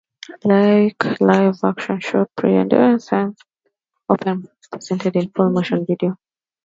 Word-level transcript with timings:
Like 0.43 1.21
live-action 1.21 1.99
shoots, 1.99 2.31
pre-rendered 2.35 2.97
cutscenes 3.01 3.37
are 4.09 4.15
often 4.15 4.47
presented 4.71 5.15
in 5.15 5.29
full 5.29 5.51
motion 5.51 5.85
video. 5.85 6.17